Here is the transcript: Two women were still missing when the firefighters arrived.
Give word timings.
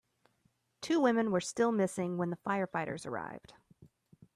Two 0.81 0.99
women 0.99 1.29
were 1.31 1.39
still 1.39 1.71
missing 1.71 2.17
when 2.17 2.31
the 2.31 2.37
firefighters 2.37 3.05
arrived. 3.05 3.53